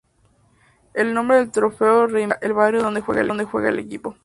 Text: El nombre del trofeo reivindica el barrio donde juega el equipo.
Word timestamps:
El 0.95 1.13
nombre 1.13 1.37
del 1.37 1.51
trofeo 1.51 2.07
reivindica 2.07 2.43
el 2.43 2.53
barrio 2.53 2.81
donde 2.81 3.01
juega 3.01 3.69
el 3.69 3.77
equipo. 3.77 4.15